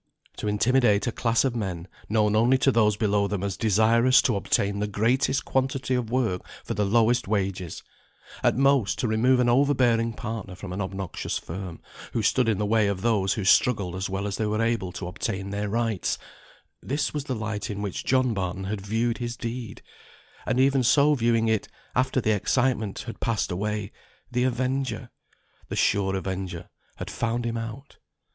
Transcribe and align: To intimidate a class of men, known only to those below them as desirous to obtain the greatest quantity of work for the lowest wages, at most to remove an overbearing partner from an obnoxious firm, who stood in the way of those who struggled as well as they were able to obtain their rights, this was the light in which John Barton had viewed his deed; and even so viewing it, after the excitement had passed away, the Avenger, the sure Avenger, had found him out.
To 0.37 0.47
intimidate 0.47 1.05
a 1.05 1.11
class 1.11 1.45
of 1.45 1.55
men, 1.55 1.87
known 2.09 2.35
only 2.35 2.57
to 2.57 2.71
those 2.71 2.97
below 2.97 3.27
them 3.27 3.43
as 3.43 3.55
desirous 3.55 4.19
to 4.23 4.35
obtain 4.35 4.79
the 4.79 4.87
greatest 4.87 5.45
quantity 5.45 5.93
of 5.93 6.09
work 6.09 6.41
for 6.63 6.73
the 6.73 6.87
lowest 6.87 7.27
wages, 7.27 7.83
at 8.41 8.57
most 8.57 8.97
to 8.97 9.07
remove 9.07 9.39
an 9.39 9.47
overbearing 9.47 10.13
partner 10.13 10.55
from 10.55 10.73
an 10.73 10.81
obnoxious 10.81 11.37
firm, 11.37 11.81
who 12.13 12.23
stood 12.23 12.49
in 12.49 12.57
the 12.57 12.65
way 12.65 12.87
of 12.87 13.01
those 13.01 13.33
who 13.33 13.45
struggled 13.45 13.95
as 13.95 14.09
well 14.09 14.25
as 14.25 14.37
they 14.37 14.47
were 14.47 14.59
able 14.63 14.91
to 14.93 15.05
obtain 15.05 15.51
their 15.51 15.69
rights, 15.69 16.17
this 16.81 17.13
was 17.13 17.25
the 17.25 17.35
light 17.35 17.69
in 17.69 17.83
which 17.83 18.03
John 18.03 18.33
Barton 18.33 18.63
had 18.63 18.81
viewed 18.81 19.19
his 19.19 19.37
deed; 19.37 19.83
and 20.47 20.59
even 20.59 20.81
so 20.81 21.13
viewing 21.13 21.47
it, 21.47 21.67
after 21.95 22.19
the 22.19 22.31
excitement 22.31 23.03
had 23.05 23.19
passed 23.19 23.51
away, 23.51 23.91
the 24.31 24.45
Avenger, 24.45 25.11
the 25.69 25.75
sure 25.75 26.15
Avenger, 26.15 26.71
had 26.95 27.11
found 27.11 27.45
him 27.45 27.55
out. 27.55 27.97